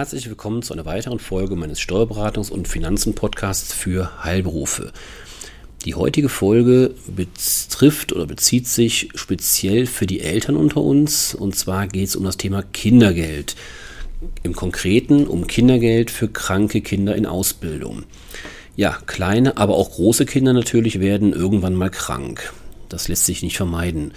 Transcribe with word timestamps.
Herzlich 0.00 0.30
willkommen 0.30 0.62
zu 0.62 0.72
einer 0.72 0.86
weiteren 0.86 1.18
Folge 1.18 1.56
meines 1.56 1.78
Steuerberatungs- 1.78 2.50
und 2.50 2.68
Finanzen-Podcasts 2.68 3.74
für 3.74 4.24
Heilberufe. 4.24 4.92
Die 5.84 5.94
heutige 5.94 6.30
Folge 6.30 6.94
betrifft 7.06 8.14
oder 8.14 8.24
bezieht 8.24 8.66
sich 8.66 9.10
speziell 9.14 9.84
für 9.84 10.06
die 10.06 10.20
Eltern 10.20 10.56
unter 10.56 10.80
uns. 10.80 11.34
Und 11.34 11.54
zwar 11.54 11.86
geht 11.86 12.08
es 12.08 12.16
um 12.16 12.24
das 12.24 12.38
Thema 12.38 12.62
Kindergeld. 12.62 13.56
Im 14.42 14.54
Konkreten 14.54 15.26
um 15.26 15.46
Kindergeld 15.46 16.10
für 16.10 16.28
kranke 16.28 16.80
Kinder 16.80 17.14
in 17.14 17.26
Ausbildung. 17.26 18.04
Ja, 18.76 18.96
kleine, 19.04 19.58
aber 19.58 19.74
auch 19.74 19.90
große 19.90 20.24
Kinder 20.24 20.54
natürlich 20.54 21.00
werden 21.00 21.34
irgendwann 21.34 21.74
mal 21.74 21.90
krank. 21.90 22.54
Das 22.88 23.08
lässt 23.08 23.26
sich 23.26 23.42
nicht 23.42 23.58
vermeiden. 23.58 24.14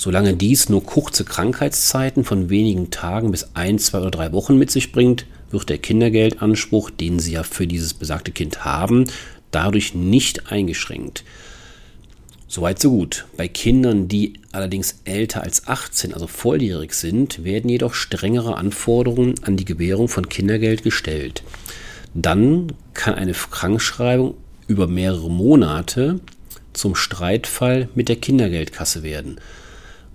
Solange 0.00 0.32
dies 0.32 0.70
nur 0.70 0.82
kurze 0.82 1.26
Krankheitszeiten 1.26 2.24
von 2.24 2.48
wenigen 2.48 2.88
Tagen 2.88 3.32
bis 3.32 3.50
ein, 3.52 3.78
zwei 3.78 3.98
oder 3.98 4.10
drei 4.10 4.32
Wochen 4.32 4.56
mit 4.56 4.70
sich 4.70 4.92
bringt, 4.92 5.26
wird 5.50 5.68
der 5.68 5.76
Kindergeldanspruch, 5.76 6.88
den 6.88 7.18
Sie 7.18 7.32
ja 7.32 7.42
für 7.42 7.66
dieses 7.66 7.92
besagte 7.92 8.30
Kind 8.30 8.64
haben, 8.64 9.04
dadurch 9.50 9.94
nicht 9.94 10.50
eingeschränkt. 10.50 11.22
Soweit 12.48 12.80
so 12.80 12.88
gut. 12.92 13.26
Bei 13.36 13.46
Kindern, 13.46 14.08
die 14.08 14.40
allerdings 14.52 15.02
älter 15.04 15.42
als 15.42 15.68
18, 15.68 16.14
also 16.14 16.26
volljährig 16.26 16.94
sind, 16.94 17.44
werden 17.44 17.68
jedoch 17.68 17.92
strengere 17.92 18.56
Anforderungen 18.56 19.34
an 19.42 19.58
die 19.58 19.66
Gewährung 19.66 20.08
von 20.08 20.30
Kindergeld 20.30 20.82
gestellt. 20.82 21.42
Dann 22.14 22.72
kann 22.94 23.16
eine 23.16 23.32
Krankschreibung 23.32 24.32
über 24.66 24.86
mehrere 24.86 25.30
Monate 25.30 26.20
zum 26.72 26.94
Streitfall 26.94 27.90
mit 27.94 28.08
der 28.08 28.16
Kindergeldkasse 28.16 29.02
werden. 29.02 29.38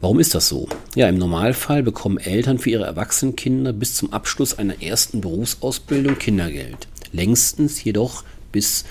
Warum 0.01 0.19
ist 0.19 0.35
das 0.35 0.49
so? 0.49 0.67
Ja, 0.95 1.07
im 1.07 1.17
Normalfall 1.17 1.81
bekommen 1.81 2.17
Eltern 2.17 2.59
für 2.59 2.69
ihre 2.69 2.85
erwachsenen 2.85 3.35
Kinder 3.35 3.73
bis 3.73 3.95
zum 3.95 4.11
Abschluss 4.11 4.57
einer 4.57 4.81
ersten 4.81 5.21
Berufsausbildung 5.21 6.19
Kindergeld. 6.19 6.87
Längstens 7.11 7.83
jedoch 7.83 8.23
bis 8.51 8.85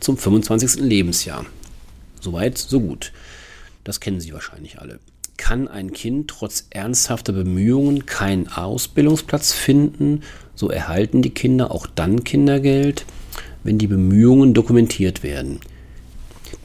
zum 0.00 0.18
25. 0.18 0.80
Lebensjahr. 0.80 1.46
Soweit, 2.20 2.58
so 2.58 2.80
gut. 2.80 3.12
Das 3.84 4.00
kennen 4.00 4.20
Sie 4.20 4.32
wahrscheinlich 4.32 4.80
alle. 4.80 4.98
Kann 5.36 5.68
ein 5.68 5.92
Kind 5.92 6.28
trotz 6.28 6.66
ernsthafter 6.70 7.32
Bemühungen 7.32 8.06
keinen 8.06 8.48
Ausbildungsplatz 8.48 9.52
finden, 9.52 10.22
so 10.54 10.68
erhalten 10.68 11.22
die 11.22 11.30
Kinder 11.30 11.70
auch 11.70 11.86
dann 11.86 12.24
Kindergeld, 12.24 13.04
wenn 13.62 13.78
die 13.78 13.86
Bemühungen 13.86 14.54
dokumentiert 14.54 15.22
werden. 15.22 15.60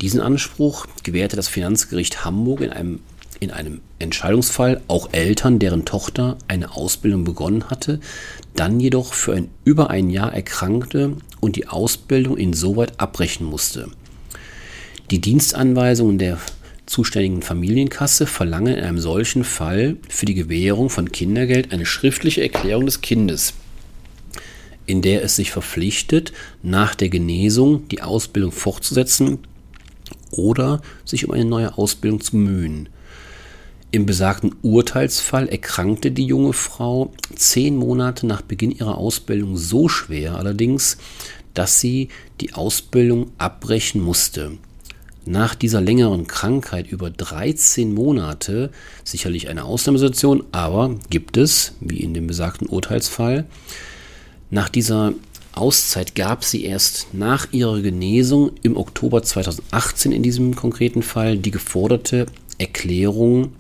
Diesen 0.02 0.22
Anspruch 0.22 0.86
gewährte 1.04 1.36
das 1.36 1.48
Finanzgericht 1.48 2.24
Hamburg 2.24 2.62
in 2.62 2.70
einem 2.70 3.00
in 3.40 3.52
einem 3.52 3.82
Entscheidungsfall 4.00 4.82
auch 4.88 5.10
Eltern, 5.12 5.60
deren 5.60 5.86
Tochter 5.86 6.38
eine 6.48 6.76
Ausbildung 6.76 7.24
begonnen 7.24 7.70
hatte, 7.70 8.00
dann 8.56 8.80
jedoch 8.80 9.14
für 9.14 9.34
ein 9.34 9.50
über 9.64 9.90
ein 9.90 10.10
Jahr 10.10 10.34
erkrankte 10.34 11.16
und 11.40 11.56
die 11.56 11.68
Ausbildung 11.68 12.38
insoweit 12.38 13.00
abbrechen 13.00 13.46
musste. 13.46 13.90
Die 15.12 15.22
Dienstanweisungen 15.22 16.18
der 16.18 16.38
zuständigen 16.86 17.42
Familienkasse 17.42 18.26
verlangen 18.26 18.76
in 18.76 18.84
einem 18.84 19.00
solchen 19.00 19.44
Fall 19.44 19.98
für 20.10 20.26
die 20.26 20.34
Gewährung 20.34 20.90
von 20.90 21.12
Kindergeld 21.12 21.72
eine 21.72 21.86
schriftliche 21.86 22.42
Erklärung 22.42 22.86
des 22.86 23.02
Kindes, 23.02 23.54
in 24.86 25.02
der 25.02 25.24
es 25.24 25.36
sich 25.36 25.52
verpflichtet, 25.52 26.34
nach 26.64 26.96
der 26.96 27.10
Genesung 27.10 27.88
die 27.90 28.02
Ausbildung 28.02 28.52
fortzusetzen 28.52 29.40
oder 30.32 30.82
sich 31.06 31.26
um 31.26 31.32
eine 31.32 31.46
neue 31.46 31.78
Ausbildung 31.78 32.22
zu 32.22 32.32
bemühen. 32.32 32.90
Im 33.92 34.06
besagten 34.06 34.56
Urteilsfall 34.62 35.48
erkrankte 35.48 36.12
die 36.12 36.26
junge 36.26 36.54
Frau 36.54 37.12
zehn 37.34 37.76
Monate 37.76 38.28
nach 38.28 38.44
Beginn 38.44 38.70
ihrer 38.70 39.00
Ausbildung 39.00 39.58
so 39.58 39.90
schwer 39.90 40.36
allerdings, 40.36 40.98
dass 41.56 41.80
sie 41.80 42.10
die 42.40 42.54
Ausbildung 42.54 43.32
abbrechen 43.40 44.00
musste. 44.00 44.52
Nach 45.26 45.56
dieser 45.56 45.82
längeren 45.82 46.28
Krankheit 46.28 46.86
über 46.88 47.10
13 47.10 47.92
Monate, 47.92 48.70
sicherlich 49.04 49.50
eine 49.50 49.64
Ausnahmesituation, 49.64 50.44
aber 50.52 50.96
gibt 51.10 51.36
es, 51.36 51.74
wie 51.80 52.02
in 52.02 52.14
dem 52.14 52.28
besagten 52.28 52.68
Urteilsfall, 52.68 53.46
nach 54.52 54.70
dieser 54.70 55.14
Auszeit 55.54 56.14
gab 56.14 56.44
sie 56.44 56.64
erst 56.64 57.08
nach 57.14 57.52
ihrer 57.52 57.82
Genesung 57.82 58.52
im 58.62 58.78
Oktober 58.78 59.24
2018 59.24 60.12
in 60.12 60.22
diesem 60.22 60.56
konkreten 60.56 61.02
Fall 61.02 61.40
die 61.40 61.52
geforderte 61.52 62.28
Erklärung 62.60 63.54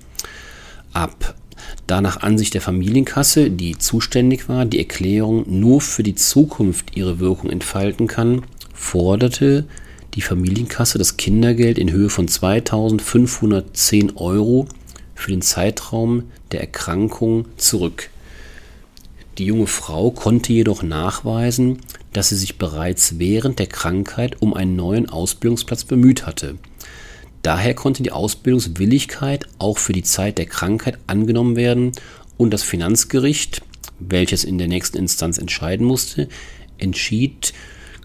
ab. 0.94 1.36
Da 1.88 2.02
nach 2.02 2.22
Ansicht 2.22 2.54
der 2.54 2.62
Familienkasse, 2.62 3.50
die 3.50 3.78
zuständig 3.78 4.48
war, 4.50 4.66
die 4.66 4.80
Erklärung 4.80 5.46
nur 5.48 5.82
für 5.82 6.04
die 6.04 6.16
Zukunft 6.16 6.96
ihre 6.96 7.20
Wirkung 7.20 7.50
entfalten 7.50 8.08
kann, 8.08 8.44
forderte 8.74 9.66
die 10.16 10.22
Familienkasse 10.22 10.98
das 10.98 11.18
Kindergeld 11.18 11.78
in 11.78 11.92
Höhe 11.92 12.10
von 12.10 12.28
2510 12.28 14.18
Euro 14.18 14.68
für 15.16 15.32
den 15.32 15.42
Zeitraum 15.42 16.24
der 16.52 16.62
Erkrankung 16.62 17.46
zurück. 17.58 18.10
Die 19.38 19.46
junge 19.46 19.68
Frau 19.68 20.12
konnte 20.12 20.52
jedoch 20.52 20.84
nachweisen, 20.84 21.80
dass 22.14 22.30
sie 22.30 22.36
sich 22.36 22.58
bereits 22.58 23.20
während 23.20 23.60
der 23.60 23.68
Krankheit 23.68 24.42
um 24.42 24.54
einen 24.54 24.76
neuen 24.76 25.10
Ausbildungsplatz 25.10 25.84
bemüht 25.84 26.26
hatte. 26.26 26.56
Daher 27.50 27.74
konnte 27.74 28.04
die 28.04 28.12
Ausbildungswilligkeit 28.12 29.48
auch 29.58 29.80
für 29.80 29.92
die 29.92 30.04
Zeit 30.04 30.38
der 30.38 30.46
Krankheit 30.46 31.00
angenommen 31.08 31.56
werden 31.56 31.94
und 32.38 32.54
das 32.54 32.62
Finanzgericht, 32.62 33.64
welches 33.98 34.44
in 34.44 34.60
der 34.60 34.68
nächsten 34.68 35.00
Instanz 35.00 35.40
entscheiden 35.40 35.84
musste, 35.84 36.30
entschied 36.78 37.54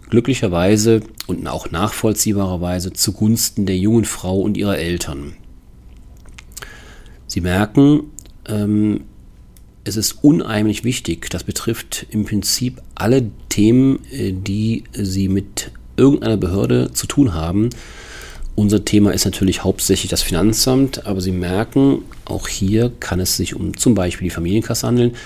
glücklicherweise 0.08 1.02
und 1.26 1.46
auch 1.46 1.70
nachvollziehbarerweise 1.70 2.94
zugunsten 2.94 3.66
der 3.66 3.76
jungen 3.76 4.06
Frau 4.06 4.40
und 4.40 4.56
ihrer 4.56 4.78
Eltern. 4.78 5.36
Sie 7.26 7.42
merken, 7.42 8.04
ähm, 8.48 9.02
es 9.84 9.98
ist 9.98 10.24
unheimlich 10.24 10.84
wichtig, 10.84 11.28
das 11.28 11.44
betrifft 11.44 12.06
im 12.08 12.24
Prinzip 12.24 12.80
alle 12.94 13.30
Themen, 13.50 13.98
äh, 14.10 14.32
die 14.32 14.84
Sie 14.94 15.28
mit 15.28 15.70
irgendeiner 15.98 16.38
Behörde 16.38 16.92
zu 16.94 17.06
tun 17.06 17.34
haben, 17.34 17.68
unser 18.56 18.84
Thema 18.84 19.12
ist 19.12 19.24
natürlich 19.24 19.64
hauptsächlich 19.64 20.10
das 20.10 20.22
Finanzamt, 20.22 21.06
aber 21.06 21.20
Sie 21.20 21.32
merken, 21.32 22.02
auch 22.24 22.48
hier 22.48 22.92
kann 23.00 23.20
es 23.20 23.36
sich 23.36 23.54
um 23.54 23.76
zum 23.76 23.94
Beispiel 23.94 24.26
die 24.26 24.34
Familienkasse 24.34 24.86
handeln. 24.86 25.16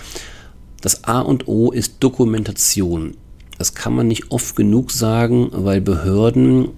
Das 0.80 1.04
A 1.04 1.20
und 1.20 1.46
O 1.48 1.70
ist 1.70 1.96
Dokumentation. 2.00 3.16
Das 3.58 3.74
kann 3.74 3.94
man 3.94 4.06
nicht 4.06 4.30
oft 4.30 4.56
genug 4.56 4.92
sagen, 4.92 5.48
weil 5.52 5.80
Behörden, 5.80 6.68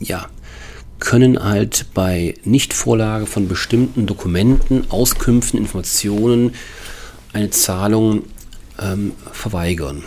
ja, 0.00 0.26
können 1.00 1.42
halt 1.42 1.86
bei 1.94 2.34
Nichtvorlage 2.44 3.26
von 3.26 3.48
bestimmten 3.48 4.06
Dokumenten, 4.06 4.88
Auskünften, 4.90 5.58
Informationen 5.58 6.52
eine 7.32 7.50
Zahlung 7.50 8.22
ähm, 8.78 9.12
verweigern. 9.32 10.04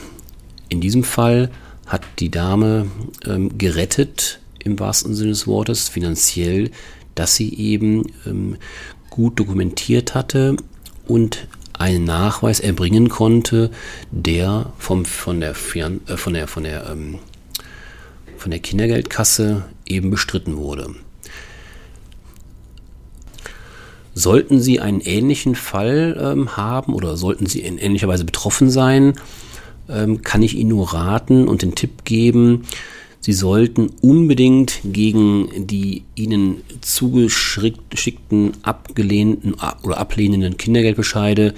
In 0.69 0.79
diesem 0.79 1.03
Fall 1.03 1.51
hat 1.85 2.03
die 2.19 2.31
Dame 2.31 2.87
ähm, 3.25 3.57
gerettet, 3.57 4.39
im 4.65 4.79
wahrsten 4.79 5.13
Sinne 5.13 5.29
des 5.29 5.47
Wortes, 5.47 5.87
finanziell, 5.87 6.71
dass 7.13 7.35
sie 7.35 7.55
eben 7.57 8.11
ähm, 8.25 8.57
gut 9.09 9.39
dokumentiert 9.39 10.15
hatte 10.15 10.57
und 11.07 11.47
einen 11.73 12.03
Nachweis 12.03 12.59
erbringen 12.59 13.07
konnte, 13.09 13.69
der 14.11 14.73
vom, 14.78 15.05
von 15.05 15.40
der, 15.40 15.51
äh, 15.51 16.17
von 16.17 16.34
der, 16.34 16.47
von 16.47 16.63
der, 16.63 16.90
ähm, 16.90 17.19
von 18.37 18.51
der 18.51 18.59
Kindergeldkasse 18.59 19.66
eben 19.85 20.09
bestritten 20.09 20.57
wurde. 20.57 20.95
Sollten 24.13 24.61
Sie 24.61 24.79
einen 24.79 25.01
ähnlichen 25.01 25.55
Fall 25.55 26.17
ähm, 26.19 26.55
haben 26.55 26.93
oder 26.93 27.17
sollten 27.17 27.45
Sie 27.45 27.59
in 27.59 27.78
ähnlicher 27.78 28.07
Weise 28.07 28.23
betroffen 28.23 28.69
sein, 28.69 29.13
ähm, 29.90 30.22
kann 30.22 30.41
ich 30.41 30.55
Ihnen 30.55 30.69
nur 30.69 30.93
raten 30.93 31.47
und 31.47 31.61
den 31.61 31.75
Tipp 31.75 32.05
geben, 32.05 32.63
Sie 33.25 33.33
sollten 33.33 33.89
unbedingt 34.01 34.81
gegen 34.83 35.66
die 35.66 36.03
Ihnen 36.13 36.61
zugeschickten, 36.81 38.51
abgelehnten 38.61 39.55
oder 39.81 39.97
ablehnenden 39.97 40.57
Kindergeldbescheide 40.57 41.55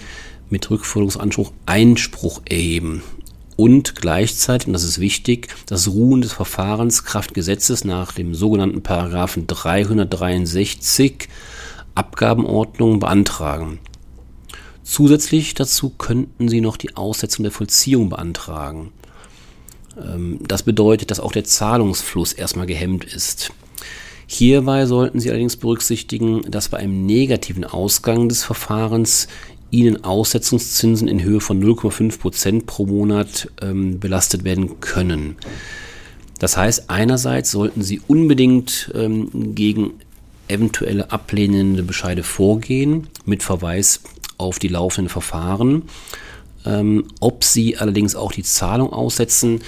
mit 0.49 0.71
Rückforderungsanspruch 0.71 1.51
Einspruch 1.65 2.41
erheben 2.49 3.03
und 3.57 3.97
gleichzeitig, 3.97 4.67
und 4.67 4.71
das 4.71 4.85
ist 4.85 5.01
wichtig, 5.01 5.49
das 5.65 5.89
Ruhen 5.89 6.21
des 6.21 6.31
Verfahrens 6.31 7.03
Kraft 7.03 7.33
Gesetzes 7.33 7.83
nach 7.83 8.13
dem 8.13 8.33
sogenannten 8.33 8.81
Paragraphen 8.81 9.45
363 9.45 11.27
Abgabenordnung 11.95 13.01
beantragen. 13.01 13.79
Zusätzlich 14.83 15.53
dazu 15.53 15.89
könnten 15.89 16.47
Sie 16.47 16.61
noch 16.61 16.77
die 16.77 16.95
Aussetzung 16.95 17.43
der 17.43 17.51
Vollziehung 17.51 18.07
beantragen. 18.07 18.93
Ähm, 20.01 20.39
das 20.47 20.63
bedeutet, 20.63 21.11
dass 21.11 21.19
auch 21.19 21.31
der 21.31 21.43
Zahlungsfluss 21.43 22.33
erstmal 22.33 22.65
gehemmt 22.65 23.05
ist. 23.05 23.51
Hierbei 24.27 24.85
sollten 24.85 25.19
Sie 25.19 25.29
allerdings 25.29 25.55
berücksichtigen, 25.55 26.41
dass 26.51 26.69
bei 26.69 26.77
einem 26.77 27.05
negativen 27.05 27.63
Ausgang 27.63 28.27
des 28.27 28.43
Verfahrens 28.43 29.27
ihnen 29.71 30.03
Aussetzungszinsen 30.03 31.07
in 31.07 31.23
Höhe 31.23 31.39
von 31.39 31.63
0,5 31.63 32.19
Prozent 32.19 32.65
pro 32.65 32.85
Monat 32.85 33.49
ähm, 33.61 33.99
belastet 33.99 34.43
werden 34.43 34.79
können. 34.79 35.37
Das 36.39 36.55
heißt, 36.55 36.89
einerseits 36.89 37.51
sollten 37.51 37.81
Sie 37.81 38.01
unbedingt 38.07 38.91
ähm, 38.93 39.55
gegen 39.55 39.93
eventuelle 40.47 41.11
ablehnende 41.11 41.83
Bescheide 41.83 42.23
vorgehen, 42.23 43.07
mit 43.25 43.43
Verweis 43.43 44.01
auf 44.37 44.59
die 44.59 44.69
laufenden 44.69 45.09
Verfahren. 45.09 45.83
Ähm, 46.65 47.05
ob 47.19 47.43
Sie 47.43 47.77
allerdings 47.77 48.15
auch 48.15 48.31
die 48.31 48.43
Zahlung 48.43 48.91
aussetzen, 48.91 49.61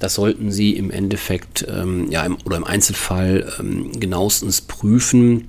das 0.00 0.14
sollten 0.14 0.50
Sie 0.50 0.72
im 0.72 0.90
Endeffekt 0.90 1.66
ähm, 1.68 2.10
ja, 2.10 2.24
im, 2.24 2.38
oder 2.44 2.56
im 2.56 2.64
Einzelfall 2.64 3.52
ähm, 3.60 4.00
genauestens 4.00 4.62
prüfen, 4.62 5.48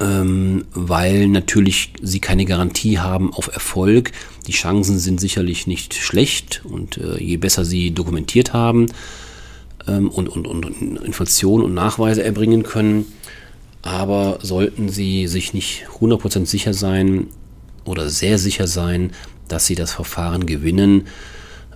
ähm, 0.00 0.64
weil 0.72 1.28
natürlich 1.28 1.92
Sie 2.02 2.18
keine 2.18 2.46
Garantie 2.46 2.98
haben 2.98 3.32
auf 3.34 3.48
Erfolg. 3.52 4.12
Die 4.46 4.52
Chancen 4.52 4.98
sind 4.98 5.20
sicherlich 5.20 5.66
nicht 5.66 5.94
schlecht 5.94 6.62
und 6.64 6.96
äh, 6.96 7.22
je 7.22 7.36
besser 7.36 7.66
Sie 7.66 7.90
dokumentiert 7.90 8.54
haben 8.54 8.86
ähm, 9.86 10.08
und, 10.08 10.28
und, 10.28 10.46
und 10.46 10.64
Informationen 11.04 11.62
und 11.62 11.74
Nachweise 11.74 12.22
erbringen 12.22 12.62
können, 12.62 13.04
aber 13.82 14.38
sollten 14.42 14.88
Sie 14.88 15.26
sich 15.26 15.52
nicht 15.52 15.84
100% 16.00 16.46
sicher 16.46 16.72
sein 16.72 17.26
oder 17.84 18.08
sehr 18.08 18.38
sicher 18.38 18.66
sein, 18.66 19.12
dass 19.48 19.66
Sie 19.66 19.74
das 19.74 19.92
Verfahren 19.92 20.46
gewinnen, 20.46 21.06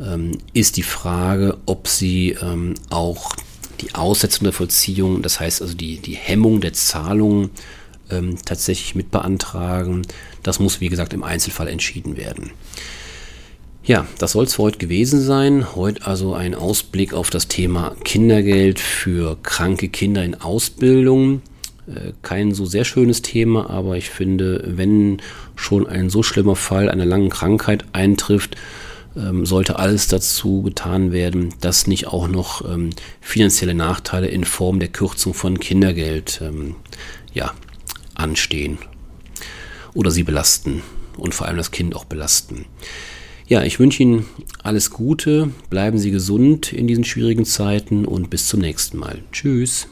ähm, 0.01 0.39
ist 0.53 0.77
die 0.77 0.83
Frage, 0.83 1.59
ob 1.67 1.89
sie 1.89 2.37
ähm, 2.43 2.75
auch 2.89 3.35
die 3.81 3.95
Aussetzung 3.95 4.45
der 4.45 4.53
Vollziehung, 4.53 5.23
das 5.23 5.41
heißt 5.41 5.63
also 5.63 5.75
die, 5.75 5.99
die 5.99 6.15
Hemmung 6.15 6.61
der 6.61 6.73
Zahlung 6.73 7.51
ähm, 8.11 8.37
tatsächlich 8.45 8.95
mit 8.95 9.11
beantragen. 9.11 10.03
Das 10.43 10.59
muss, 10.59 10.81
wie 10.81 10.89
gesagt, 10.89 11.13
im 11.13 11.23
Einzelfall 11.23 11.69
entschieden 11.69 12.17
werden. 12.17 12.51
Ja, 13.83 14.07
das 14.19 14.33
soll 14.33 14.45
es 14.45 14.55
für 14.55 14.63
heute 14.63 14.79
gewesen 14.79 15.21
sein. 15.23 15.75
Heute 15.75 16.07
also 16.07 16.35
ein 16.35 16.55
Ausblick 16.55 17.15
auf 17.15 17.31
das 17.31 17.49
Thema 17.49 17.97
Kindergeld 18.05 18.79
für 18.79 19.39
kranke 19.43 19.89
Kinder 19.89 20.23
in 20.23 20.35
Ausbildung. 20.35 21.41
Kein 22.23 22.55
so 22.55 22.67
sehr 22.67 22.85
schönes 22.85 23.23
Thema, 23.23 23.71
aber 23.71 23.97
ich 23.97 24.11
finde, 24.11 24.63
wenn 24.67 25.21
schon 25.57 25.87
ein 25.87 26.11
so 26.11 26.23
schlimmer 26.23 26.57
Fall 26.57 26.89
einer 26.89 27.05
langen 27.05 27.31
Krankheit 27.31 27.85
eintrifft, 27.93 28.57
ähm, 29.17 29.45
sollte 29.45 29.79
alles 29.79 30.09
dazu 30.09 30.63
getan 30.63 31.13
werden, 31.13 31.55
dass 31.61 31.87
nicht 31.87 32.07
auch 32.07 32.29
noch 32.29 32.65
ähm, 32.71 32.91
finanzielle 33.21 33.75
Nachteile 33.75 34.29
in 34.29 34.45
Form 34.45 34.79
der 34.79 34.89
Kürzung 34.89 35.35
von 35.35 35.59
Kindergeld 35.59 36.41
ähm, 36.43 36.77
ja, 37.33 37.53
anstehen 38.15 38.79
oder 39.95 40.11
sie 40.11 40.23
belasten 40.23 40.83
und 41.17 41.35
vor 41.35 41.49
allem 41.49 41.57
das 41.57 41.71
Kind 41.71 41.97
auch 41.97 42.05
belasten. 42.05 42.67
Ja, 43.49 43.65
ich 43.65 43.81
wünsche 43.81 44.05
Ihnen 44.05 44.27
alles 44.63 44.91
Gute, 44.91 45.51
bleiben 45.71 45.99
Sie 45.99 46.13
gesund 46.13 46.73
in 46.73 46.87
diesen 46.87 47.03
schwierigen 47.03 47.45
Zeiten 47.45 48.05
und 48.05 48.31
bis 48.31 48.47
zum 48.47 48.61
nächsten 48.61 48.97
Mal. 48.97 49.19
Tschüss. 49.33 49.89